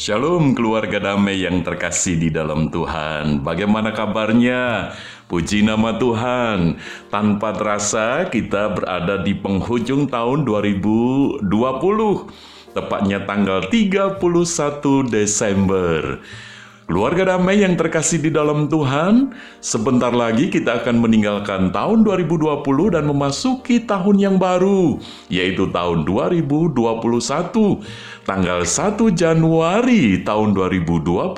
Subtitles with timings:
[0.00, 3.44] Shalom keluarga damai yang terkasih di dalam Tuhan.
[3.44, 4.96] Bagaimana kabarnya?
[5.28, 6.80] Puji nama Tuhan.
[7.12, 11.44] Tanpa terasa kita berada di penghujung tahun 2020.
[12.72, 16.24] Tepatnya tanggal 31 Desember.
[16.90, 19.30] Keluarga damai yang terkasih di dalam Tuhan,
[19.62, 24.98] sebentar lagi kita akan meninggalkan tahun 2020 dan memasuki tahun yang baru,
[25.30, 26.74] yaitu tahun 2021.
[28.26, 31.30] Tanggal 1 Januari tahun 2021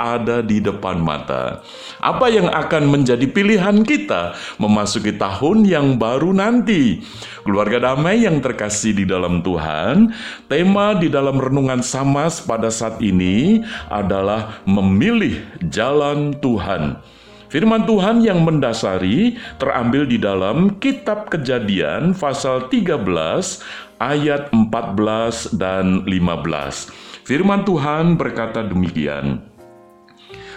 [0.00, 1.60] ada di depan mata.
[2.00, 7.04] Apa yang akan menjadi pilihan kita memasuki tahun yang baru nanti?
[7.44, 10.08] Keluarga damai yang terkasih di dalam Tuhan,
[10.48, 13.60] tema di dalam renungan Samas pada saat ini
[13.92, 17.02] adalah memilih jalan Tuhan.
[17.54, 22.98] Firman Tuhan yang mendasari terambil di dalam kitab Kejadian pasal 13
[24.02, 26.90] ayat 14 dan 15.
[27.22, 29.38] Firman Tuhan berkata demikian.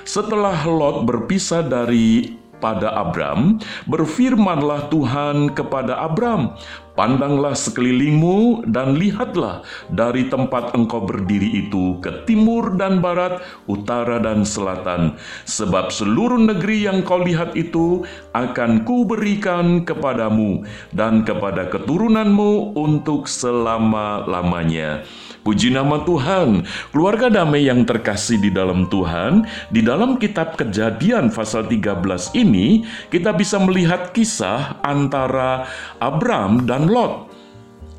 [0.07, 6.57] Setelah Lot berpisah dari pada Abram, berfirmanlah Tuhan kepada Abram,
[6.97, 9.61] Pandanglah sekelilingmu dan lihatlah
[9.93, 13.37] dari tempat engkau berdiri itu ke timur dan barat,
[13.69, 15.13] utara dan selatan.
[15.45, 18.01] Sebab seluruh negeri yang kau lihat itu
[18.33, 25.05] akan kuberikan kepadamu dan kepada keturunanmu untuk selama-lamanya.
[25.47, 31.71] Puji nama Tuhan, keluarga damai yang terkasih di dalam Tuhan, di dalam kitab kejadian pasal
[31.71, 32.03] 13
[32.35, 35.63] ini, kita bisa melihat kisah antara
[36.03, 37.31] Abram dan Lot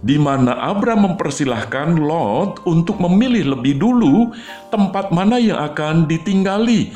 [0.05, 4.29] di mana Abram mempersilahkan Lot untuk memilih lebih dulu
[4.69, 6.93] tempat mana yang akan ditinggali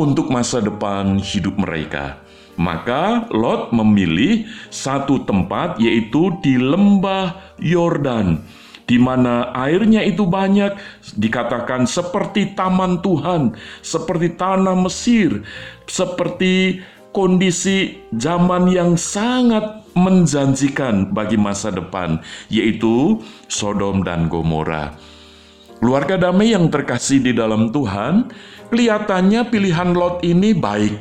[0.00, 2.24] untuk masa depan hidup mereka.
[2.56, 10.76] Maka Lot memilih satu tempat yaitu di lembah Yordan di mana airnya itu banyak,
[11.16, 15.40] dikatakan seperti taman Tuhan, seperti tanah Mesir,
[15.88, 16.84] seperti
[17.16, 22.20] kondisi zaman yang sangat menjanjikan bagi masa depan,
[22.50, 24.92] yaitu Sodom dan Gomora.
[25.78, 28.28] Keluarga damai yang terkasih di dalam Tuhan,
[28.68, 30.96] kelihatannya pilihan Lot ini baik.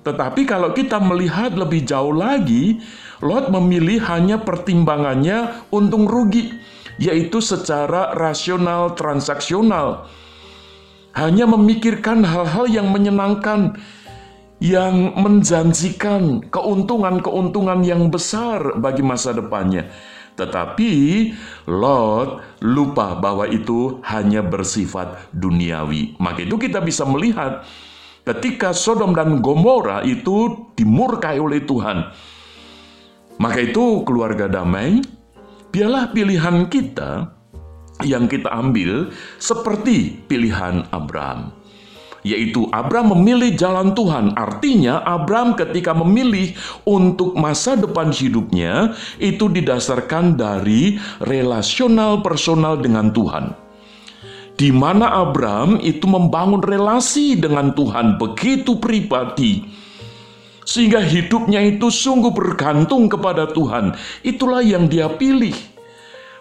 [0.00, 2.80] Tetapi kalau kita melihat lebih jauh lagi,
[3.20, 6.56] Lot memilih hanya pertimbangannya untung rugi
[7.00, 10.04] yaitu secara rasional transaksional.
[11.16, 13.74] Hanya memikirkan hal-hal yang menyenangkan,
[14.62, 19.90] yang menjanjikan keuntungan-keuntungan yang besar bagi masa depannya.
[20.38, 20.92] Tetapi
[21.66, 26.14] Lot lupa bahwa itu hanya bersifat duniawi.
[26.22, 27.66] Maka itu kita bisa melihat
[28.22, 32.06] ketika Sodom dan Gomora itu dimurkai oleh Tuhan.
[33.40, 35.00] Maka itu keluarga damai
[35.70, 37.30] biarlah pilihan kita
[38.06, 41.60] yang kita ambil seperti pilihan Abraham
[42.20, 44.36] yaitu Abraham memilih jalan Tuhan.
[44.36, 46.52] Artinya Abraham ketika memilih
[46.84, 53.56] untuk masa depan hidupnya itu didasarkan dari relasional personal dengan Tuhan.
[54.60, 59.64] Di mana Abraham itu membangun relasi dengan Tuhan begitu pribadi
[60.64, 63.96] sehingga hidupnya itu sungguh bergantung kepada Tuhan.
[64.22, 65.54] Itulah yang dia pilih.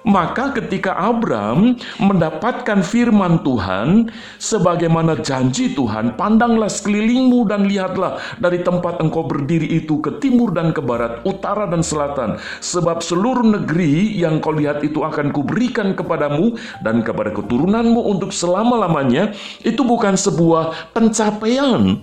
[0.08, 4.08] Maka ketika Abram mendapatkan firman Tuhan,
[4.40, 10.72] sebagaimana janji Tuhan, pandanglah sekelilingmu dan lihatlah dari tempat engkau berdiri itu ke timur dan
[10.72, 12.40] ke barat, utara dan selatan.
[12.64, 19.36] Sebab seluruh negeri yang kau lihat itu akan kuberikan kepadamu dan kepada keturunanmu untuk selama-lamanya.
[19.68, 22.00] Itu bukan sebuah pencapaian,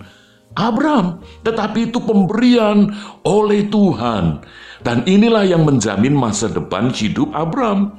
[0.57, 2.89] Abraham, tetapi itu pemberian
[3.21, 4.41] oleh Tuhan.
[4.81, 7.93] Dan inilah yang menjamin masa depan hidup Abraham.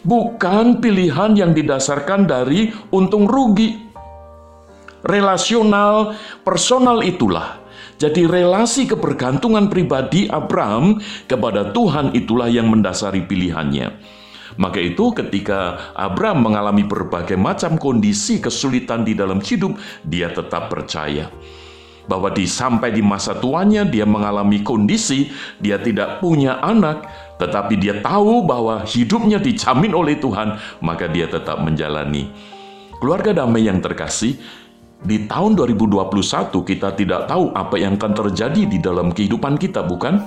[0.00, 3.76] Bukan pilihan yang didasarkan dari untung rugi.
[5.04, 7.60] Relasional, personal itulah.
[7.96, 13.88] Jadi relasi kebergantungan pribadi Abraham kepada Tuhan itulah yang mendasari pilihannya.
[14.56, 21.28] Maka itu ketika Abraham mengalami berbagai macam kondisi kesulitan di dalam hidup, dia tetap percaya
[22.06, 27.06] bahwa di sampai di masa tuanya dia mengalami kondisi dia tidak punya anak
[27.36, 32.30] tetapi dia tahu bahwa hidupnya dijamin oleh Tuhan maka dia tetap menjalani
[32.98, 34.38] keluarga damai yang terkasih
[35.02, 40.24] di tahun 2021 kita tidak tahu apa yang akan terjadi di dalam kehidupan kita bukan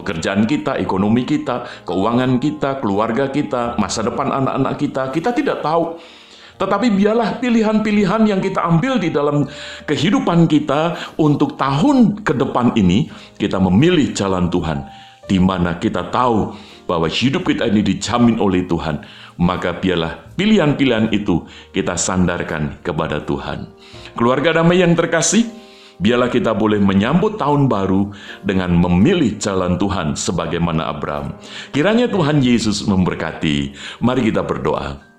[0.00, 6.00] pekerjaan kita, ekonomi kita, keuangan kita, keluarga kita, masa depan anak-anak kita, kita tidak tahu.
[6.60, 9.48] Tetapi biarlah pilihan-pilihan yang kita ambil di dalam
[9.88, 13.08] kehidupan kita untuk tahun ke depan ini,
[13.40, 14.84] kita memilih jalan Tuhan.
[15.30, 16.58] di mana kita tahu
[16.90, 19.06] bahwa hidup kita ini dijamin oleh Tuhan,
[19.38, 23.70] maka biarlah pilihan-pilihan itu kita sandarkan kepada Tuhan.
[24.18, 25.46] Keluarga damai yang terkasih,
[26.02, 28.10] biarlah kita boleh menyambut tahun baru
[28.42, 31.38] dengan memilih jalan Tuhan sebagaimana Abraham.
[31.70, 33.70] Kiranya Tuhan Yesus memberkati.
[34.02, 35.09] Mari kita berdoa.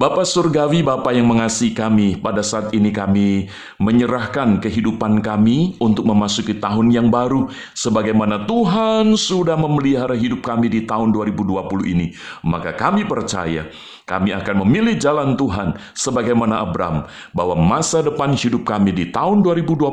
[0.00, 6.56] Bapak Surgawi, Bapak yang mengasihi kami, pada saat ini kami menyerahkan kehidupan kami untuk memasuki
[6.56, 7.52] tahun yang baru.
[7.76, 13.68] Sebagaimana Tuhan sudah memelihara hidup kami di tahun 2020 ini, maka kami percaya
[14.08, 17.04] kami akan memilih jalan Tuhan sebagaimana Abraham
[17.36, 19.92] bahwa masa depan hidup kami di tahun 2021,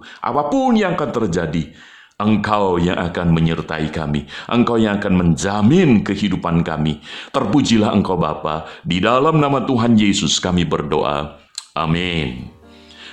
[0.00, 1.76] apa pun yang akan terjadi,
[2.16, 4.24] Engkau yang akan menyertai kami.
[4.48, 7.04] Engkau yang akan menjamin kehidupan kami.
[7.28, 8.64] Terpujilah Engkau Bapa.
[8.80, 11.36] Di dalam nama Tuhan Yesus kami berdoa.
[11.76, 12.48] Amin.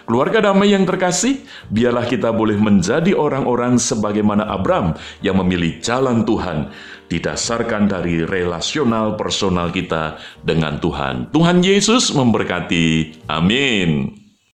[0.07, 6.71] Keluarga damai yang terkasih, biarlah kita boleh menjadi orang-orang sebagaimana Abram yang memilih jalan Tuhan,
[7.11, 10.15] didasarkan dari relasional personal kita
[10.47, 11.27] dengan Tuhan.
[11.35, 13.19] Tuhan Yesus memberkati.
[13.27, 14.22] Amin.